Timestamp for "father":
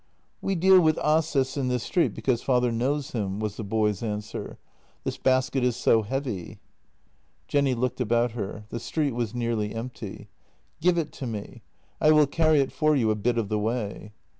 2.41-2.71